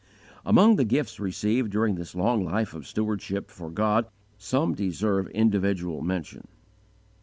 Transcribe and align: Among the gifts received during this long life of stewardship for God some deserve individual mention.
Among 0.43 0.77
the 0.77 0.83
gifts 0.83 1.19
received 1.19 1.69
during 1.69 1.93
this 1.93 2.15
long 2.15 2.43
life 2.43 2.73
of 2.73 2.87
stewardship 2.87 3.51
for 3.51 3.69
God 3.69 4.07
some 4.39 4.73
deserve 4.73 5.27
individual 5.27 6.01
mention. 6.01 6.47